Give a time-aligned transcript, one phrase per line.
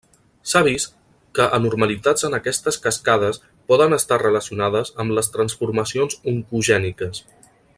[0.51, 0.93] S’ha vist
[1.39, 3.39] que anormalitats en aquestes cascades
[3.73, 7.23] poden estar relacionades amb les transformacions oncogèniques.